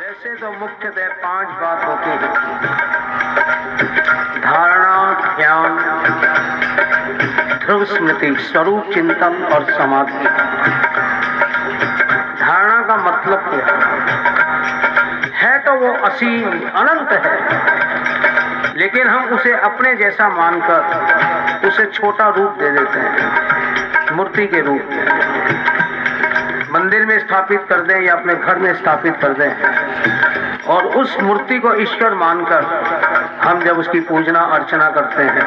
वैसे 0.00 0.34
तो 0.34 0.50
मुख्यतः 0.52 1.08
पाँच 1.14 1.48
बात 1.60 1.84
होती 1.84 2.10
है 2.10 2.16
धारणा 4.40 4.96
ध्यान 5.36 5.78
ध्रुव 7.64 7.84
स्मृति 7.84 8.34
स्वरूप 8.40 8.90
चिंतन 8.94 9.42
और 9.52 9.64
समाधि 9.72 10.24
धारणा 12.40 12.80
का 12.82 12.96
मतलब 12.96 13.48
क्या 13.50 13.66
है 15.36 15.58
तो 15.58 15.72
वो 15.72 15.92
असीम, 16.06 16.50
अनंत 16.70 17.12
है। 17.12 18.74
लेकिन 18.76 19.08
हम 19.08 19.24
उसे 19.24 19.52
अपने 19.60 19.94
जैसा 19.96 20.28
मानकर 20.28 21.66
उसे 21.68 21.84
छोटा 21.86 22.28
रूप 22.28 22.58
दे 22.58 22.70
देते 22.70 22.98
हैं, 22.98 24.16
मूर्ति 24.16 24.46
के 24.46 24.60
रूप 24.60 24.88
में। 24.90 25.75
मंदिर 26.70 27.06
में 27.06 27.18
स्थापित 27.18 27.66
कर 27.68 27.80
दें 27.80 28.00
या 28.00 28.14
अपने 28.14 28.34
घर 28.34 28.56
में 28.56 28.74
स्थापित 28.74 29.16
कर 29.22 29.28
दें। 29.28 29.52
और 30.62 30.84
उस 30.84 31.16
मूर्ति 31.20 31.58
को 31.58 31.74
ईश्वर 31.74 32.14
मानकर 32.14 32.64
हम 33.44 33.60
जब 33.60 33.78
उसकी 33.78 34.00
पूजना 34.00 34.40
अर्चना 34.40 34.90
करते 34.90 35.22
हैं, 35.22 35.46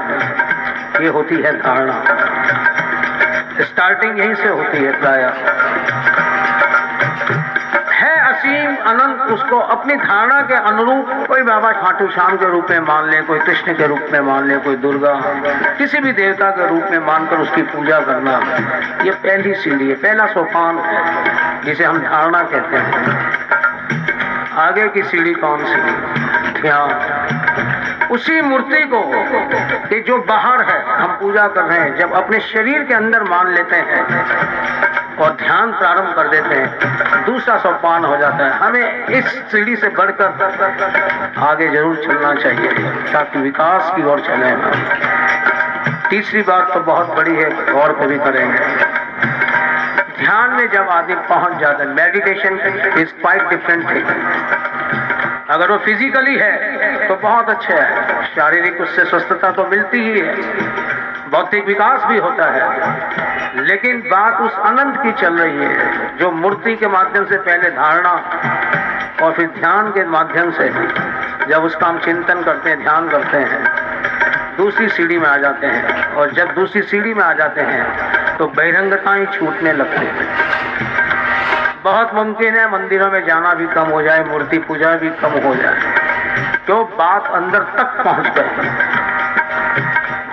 ये 1.02 1.08
होती 1.08 1.36
है 1.36 1.58
धारणा। 1.62 2.04
स्टार्टिंग 3.63 4.20
यहीं 4.20 4.36
से 4.36 4.50
होती 4.50 4.77
है 4.77 5.00
प्राय। 5.00 5.24
असीम 8.70 8.86
अनंत 8.86 9.32
उसको 9.32 9.59
अपनी 9.73 9.96
धारणा 9.96 10.41
के 10.41 10.54
अनुरूप 10.54 11.27
कोई 11.27 11.41
बाबा 11.41 11.72
खाटू 11.72 12.08
श्याम 12.08 12.36
के 12.38 12.50
रूप 12.50 12.68
में 12.70 12.80
मान 12.80 13.10
ले, 13.10 13.22
कोई 13.22 13.40
कृष्ण 13.40 13.73
के 13.73 13.88
रूप 13.88 14.10
में 14.12 14.20
मान 14.22 14.48
ले, 14.48 14.58
कोई 14.58 14.76
दुर्गा, 14.76 15.14
किसी 15.77 16.00
भी 16.00 16.12
देवता 16.12 16.50
के 16.50 16.68
रूप 16.68 16.91
में 16.91 17.00
मानकर 17.00 17.38
उसकी 17.38 17.62
पूजा 17.62 18.00
करना, 18.00 18.36
ये 19.04 19.12
पहली 19.26 19.54
सीढ़ी 19.55 19.90
है, 19.90 19.96
पहला 19.96 20.26
सोपान 20.27 20.77
है 20.80 21.63
जिसे 21.63 21.84
हम 21.84 22.00
धारणा 22.00 22.44
कहते 22.44 22.77
हैं। 22.77 22.94
आगे 24.58 24.88
की 24.88 25.04
सीढ़ी 25.04 25.34
कौन 25.34 25.66
सी? 25.66 26.62
ध्यान 26.62 28.08
उसी 28.12 28.41
मूर्ति 28.41 28.84
को 28.86 29.02
कि 29.88 29.99
जो 30.02 30.18
बाहर 30.20 30.62
है, 30.62 30.82
हम 30.93 31.12
पूजा 31.20 31.48
कर 31.48 31.63
रहे 31.63 31.80
हैं, 31.80 31.96
जब 31.96 32.13
अपने 32.13 32.40
शरीर 32.40 32.84
के 32.84 32.93
अंदर 32.93 33.24
मान 33.24 33.54
लेते 33.54 33.76
हैं 33.76 34.88
और 35.21 35.31
ध्यान 35.35 35.71
प्रारंभ 35.71 36.15
कर 36.15 36.27
देते 36.27 36.55
हैं। 36.55 37.25
दूसरा 37.25 37.57
सोपान 37.57 38.05
हो 38.05 38.17
जाता 38.17 38.45
है। 38.45 38.51
हमें 38.59 39.07
इस 39.07 39.25
सीढ़ी 39.51 39.75
से 39.75 39.89
बढ़कर 39.89 41.34
आगे 41.39 41.67
ज़रूर 41.70 41.95
चलना 42.05 42.34
चाहिए, 42.35 42.71
ताकि 43.13 43.40
विकास 43.40 43.91
की 43.95 44.03
ओर 44.03 44.20
चले। 44.20 44.51
तीसरी 46.09 46.41
बात 46.41 46.73
तो 46.73 46.79
बहुत 46.81 47.15
बड़ी 47.15 47.35
है 47.35 47.49
और 47.73 47.93
को 47.93 48.05
भी 48.05 48.17
करेंगे। 48.20 48.57
ध्यान 50.20 50.53
में 50.53 50.70
जब 50.70 50.90
आदमी 50.90 51.15
पहुँच 51.29 51.59
जाता 51.59 51.84
है 51.84 51.90
meditation 51.95 52.59
is 52.99 53.13
quite 53.21 53.49
different 53.49 53.90
thing 53.90 54.05
अगर 55.49 55.71
वो 55.71 55.77
फिजिकली 55.77 56.35
है 56.37 57.07
तो 57.07 57.15
बहुत 57.17 57.49
अच्छा 57.49 57.75
है। 57.75 58.25
शारीरिक 58.25 58.81
उससे 58.81 59.05
स्वस्थता 59.05 59.51
तो 59.51 59.65
मिलती 59.67 59.99
ही 59.99 60.20
है। 60.20 60.35
बौद्धिक 61.29 61.65
विकास 61.65 62.03
भी 62.03 62.17
होता 62.17 62.45
है। 62.51 63.29
लेकिन 63.58 64.00
बात 64.02 64.42
उस 64.42 64.58
अनंत 64.66 65.02
की 65.03 65.12
चल 65.22 65.34
रही 65.34 65.58
है, 65.58 66.18
जो 66.18 66.31
मूर्ति 66.31 66.75
के 66.75 66.88
माध्यम 66.88 67.25
से 67.25 67.38
पहले 67.40 67.69
धारणा 67.72 68.12
और 69.22 69.34
फिर 69.34 69.47
ध्यान 69.50 69.90
के 69.92 70.03
माध्यम 70.08 70.52
से 70.52 70.69
जब 71.50 71.64
उसका 71.64 71.88
हम 71.88 72.00
चिंतन 72.00 72.44
करते 72.44 72.70
हैं, 72.70 72.81
ध्यान 72.84 73.09
करते 73.09 73.38
हैं, 73.38 73.64
दूसरी 74.58 74.90
सीढ़ी 74.90 75.18
में 75.18 75.28
आ 75.30 75.38
जाते 75.38 75.68
हैं 75.68 76.14
और 76.14 76.34
जब 76.34 76.53
दूसरी 76.56 76.81
सीढ़ी 76.84 77.14
में 77.14 77.24
आ 77.24 77.31
जाते 77.34 77.62
हैं 77.62 78.38
तो 78.38 78.47
बहिरंगताएँ 78.47 79.25
छूटने 79.34 79.74
लगती 79.74 80.06
हैं। 80.06 80.28
बहुत 81.84 82.14
मुमकिन 82.14 82.56
है 82.56 82.72
मंदिरों 82.72 83.12
में 83.12 83.25
जाना 83.25 83.53
भी 83.53 83.68
कम 83.68 83.88
हो 83.88 84.02
जाए, 84.02 84.24
मूर्ति 84.24 84.58
पूजा 84.59 84.94
भी 84.96 85.09
कम 85.22 85.40
हो 85.40 85.56
जाए 85.56 85.97
क्यों 86.66 86.84
बात 86.97 87.31
अंदर 87.34 87.59
तक 87.78 88.03
पहुँच 88.03 88.28
गई 88.38 88.88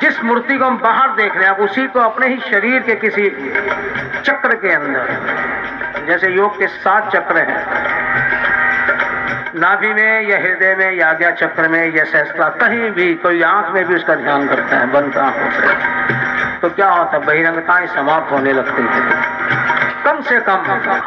जिस 0.00 0.22
मूर्ति 0.25 0.56
को 0.58 0.64
हम 0.64 0.78
बाहर 0.78 1.11
देख 1.11 1.37
रहे 1.37 1.44
हैं 1.44 1.56
उसी 1.59 1.87
को 1.87 2.00
अपने 2.00 2.28
ही 2.28 2.41
शरीर 2.50 2.82
के 2.82 2.94
किसी 2.94 3.28
चक्र 4.22 4.54
के 4.54 4.72
अंदर, 4.72 6.04
जैसे 6.06 6.31
योग 6.31 6.59
के 6.59 6.66
सात 6.66 7.12
चक्र 7.12 7.38
हैं। 7.38 7.65
नाभि 9.54 9.93
में 9.94 10.28
या 10.28 10.38
हृदय 10.38 10.75
में 10.75 10.91
या 10.93 11.09
आज्ञा 11.10 11.31
चक्र 11.31 11.69
में 11.69 11.94
या 11.94 12.04
सहस्त्रा 12.04 12.48
कहीं 12.60 12.91
भी, 12.91 13.15
कोई 13.15 13.43
आँख 13.43 13.75
में 13.75 13.84
भी 13.84 13.94
उसका 13.94 14.15
ध्यान 14.15 14.48
करता 14.48 14.76
है, 14.76 14.87
बंद 14.87 15.16
आँखों 15.16 15.50
से। 15.50 16.59
तो 16.60 16.70
क्या 16.70 16.88
होता 16.88 17.16
है, 17.16 17.25
बहिरंगताएँ 17.25 17.87
समाप्त 17.87 18.32
होने 18.32 18.53
लगती 18.53 18.82
है। 18.82 19.00
कम 20.04 20.20
से 20.22 20.41
कम 20.41 20.59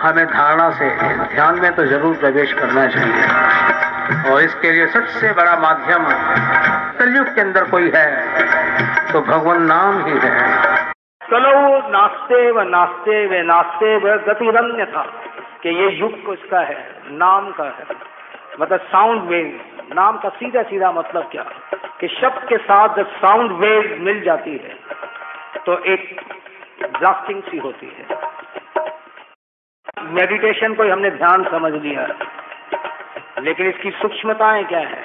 हमें 0.02 0.26
धारणा 0.26 0.70
से, 0.70 0.90
ध्यान 1.36 1.60
में 1.60 1.72
तो 1.76 1.86
ज़रूर 1.86 2.16
प्रवेश 2.16 2.54
करना 2.54 2.88
चाहिए। 2.88 3.89
और 4.10 4.42
इसके 4.42 4.72
लिए 4.72 4.88
सबसे 4.88 5.32
बड़ा 5.34 5.56
माध्यम 5.60 6.06
कलयुग 7.00 7.28
के 7.36 7.42
अंदर 7.42 7.70
कोई 7.70 7.92
है 7.96 8.08
तो 9.12 9.22
भगवान 9.22 9.62
नाम 9.64 10.04
ही 10.06 10.14
है। 10.24 10.38
चलो 11.22 11.52
नास्ते 11.90 12.40
व 12.52 12.62
नास्ते 12.68 13.16
व 13.28 13.42
नास्ते 13.46 13.96
व 13.98 14.16
गतिरन्य 14.28 14.86
था 14.86 15.04
कि 15.64 15.70
ये 15.72 15.90
युग 15.92 16.30
उसका 16.30 16.60
है? 16.60 16.78
नाम 17.14 17.52
का 17.52 17.64
है। 17.64 17.86
मतलब 18.62 18.80
साउंड 18.88 19.30
वेव 19.30 19.94
नाम 19.94 20.18
का 20.18 20.30
सीधा 20.30 20.62
सीधा 20.64 20.92
मतलब 20.92 21.30
क्या? 21.32 21.44
कि 22.00 22.08
शब्द 22.10 22.48
के 22.50 22.58
साथ 22.58 22.96
जब 22.96 23.12
साउंड 23.18 23.52
वेव 23.62 23.98
मिल 24.02 24.22
जाती 24.22 24.52
है 24.58 24.74
तो 25.66 25.78
एक 25.94 26.04
ब्लास्टिंग 26.98 27.42
सी 27.44 27.58
होती 27.58 27.88
है। 27.90 28.06
मेडिटेशन 30.14 30.74
को 30.74 30.92
हमने 30.92 31.10
ध्यान 31.14 31.44
समझ 31.52 31.74
लिया। 31.74 32.08
लेकिन 33.40 33.68
इसकी 33.68 33.92
सूक्ष्मताएँ 33.92 34.64
क्या 34.64 34.80
है? 34.80 35.04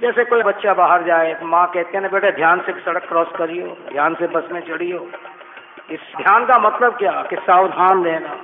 जैसे 0.00 0.24
कोई 0.24 0.42
बच्चा 0.42 0.74
बाहर 0.74 1.02
जाए 1.02 1.34
तो 1.34 1.46
माँ 1.46 1.66
कहते 1.66 1.96
हैं 1.96 2.00
ना 2.02 2.08
बेटा 2.08 2.30
ध्यान 2.30 2.60
से 2.60 2.72
सड़क 2.72 3.04
क्रॉस 3.08 3.28
करियो 3.36 3.66
ध्यान 3.92 4.14
से 4.14 4.26
बस 4.26 4.44
में 4.52 4.60
चढ़ियो। 4.60 5.06
इस 5.90 6.00
ध्यान 6.16 6.46
का 6.46 6.58
मतलब 6.58 6.96
क्या? 6.96 7.12
कि 7.30 7.36
सावधान 7.36 8.04
रहना। 8.04 8.34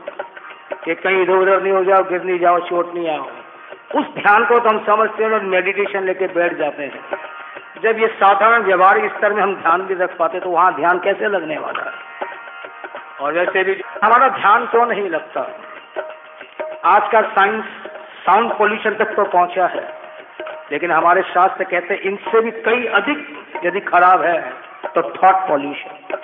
कि 0.84 0.94
कहीं 0.94 1.22
इधर 1.22 1.32
उधर 1.32 1.62
नहीं 1.62 1.72
हो 1.72 1.84
जाओ 1.84 2.02
गिर 2.02 2.22
नहीं 2.22 2.38
जाओ 2.38 2.58
चोट 2.58 2.94
नहीं 2.94 3.08
आओ। 3.10 3.26
उस 3.94 4.06
ध्यान 4.14 4.44
को 4.44 4.58
तो 4.58 4.68
हम 4.68 4.78
समझते 4.84 5.24
हैं 5.24 5.30
और 5.30 5.40
मेडिटेशन 5.40 6.04
लेके 6.04 6.26
बैठ 6.26 6.54
जाते 6.54 6.82
हैं। 6.82 7.18
जब 7.82 7.98
ये 7.98 8.08
साधारण 8.08 8.62
व्यवहारिक 8.62 9.12
स्तर 9.12 9.32
में 9.32 9.42
हम 9.42 9.54
ध्यान 9.54 9.82
भी 9.82 9.94
रख 9.94 10.16
पाते 10.16 10.40
तो 10.40 10.50
वहाँ 10.50 10.74
ध्यान 10.74 10.98
कैसे 10.98 11.28
लगने 11.28 11.58
वाला 11.58 11.84
है? 11.84 11.92
और 13.20 13.32
वैसे 13.32 13.64
भी 13.64 13.82
हमारा 14.04 14.28
ध्यान 14.28 14.66
क्यों 14.66 14.86
नहीं 14.86 15.08
लगता। 15.10 15.40
आज 16.84 17.12
का 17.12 17.20
साइंस 17.20 17.64
साउंड 18.28 18.52
पोल्यूशन 18.54 18.94
तक 18.94 19.14
तो 19.16 19.24
पहुँचा 19.26 19.66
है। 19.66 19.82
लेकिन 20.72 20.90
हमारे 20.90 21.22
शास्त्र 21.24 21.64
कहते 21.66 21.94
हैं, 21.94 22.00
इनसे 22.02 22.40
भी 22.40 22.50
कई 22.62 22.86
अधिक 22.94 23.64
यदि 23.64 23.80
खराब 23.82 24.22
है 24.22 24.40
तो 24.94 25.02
थॉट 25.02 25.36
पॉल्यूशन 25.48 26.16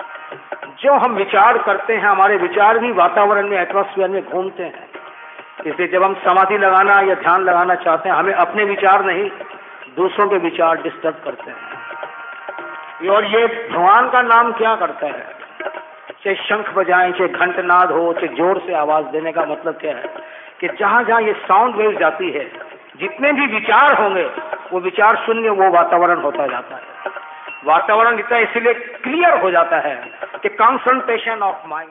जो 0.83 0.95
हम 0.95 1.15
विचार 1.15 1.59
करते 1.59 1.95
हैं, 1.95 2.03
हमारे 2.03 2.37
विचार 2.39 2.79
भी 2.79 2.91
वातावरण 2.93 3.49
में 3.49 3.57
एटमोस्फियर 3.59 4.09
में 4.09 4.23
घूमते 4.23 4.63
हैं। 4.63 4.89
इसलिए 5.67 5.89
जब 5.89 6.03
हम 6.03 6.15
समाधि 6.25 6.59
लगाना 6.59 7.01
या 7.01 7.15
ध्यान 7.15 7.43
लगाना 7.43 7.75
चाहते 7.77 8.09
हैं, 8.09 8.17
हमें 8.17 8.35
अपने 8.35 8.65
विचार 8.65 9.05
नहीं, 9.05 9.29
दूसरों 9.97 10.29
के 10.29 10.39
विचार 10.39 10.83
डिस्टर्ब 10.83 11.21
करते 11.25 11.51
हैं। 11.51 13.11
और 13.11 13.25
ये 13.27 13.47
भगवान 13.47 14.11
का 14.11 14.23
नाम 14.25 14.53
क्या 14.53 14.75
करता 14.77 15.07
है? 15.07 15.25
चाहे 16.25 16.35
शंख 16.39 16.75
बजाएँ, 16.75 17.13
चाहे 17.13 17.29
घंटनाद 17.31 17.91
हो, 17.91 18.13
चाहे 18.13 18.35
ज़ोर 18.37 18.63
से 18.67 18.75
आवाज़ 18.75 19.07
देने 19.07 19.33
का 19.33 19.45
मतलब 19.47 19.75
क्या 19.75 19.97
है? 19.97 20.13
कि 20.65 20.77
जहाँ 20.77 21.05
जहाँ 21.05 21.23
ये 21.23 21.33
साउंड 21.33 21.75
वेव 21.75 21.99
जाती 21.99 22.31
है, 22.31 22.45
जितने 22.97 23.33
भी 23.33 23.47
विचार 23.47 24.03
होंगे, 24.03 24.25
वो 24.73 24.81
विचार 24.81 25.17
शून्य 25.17 25.51
वो 25.51 25.71
वातावरण 25.71 26.21
होता 26.21 26.47
जाता 26.47 26.77
है। 26.77 26.83
वातावरण 27.65 28.19
इतना 28.19 28.39
इसलिए 28.39 28.75
क्लियर 28.75 29.41
हो 29.41 29.51
जाता 29.51 29.77
है 29.77 29.97
कि 30.43 30.49
कॉन्सेंट्रेशन 30.49 31.39
ऑफ़ 31.43 31.69
माइंड 31.69 31.91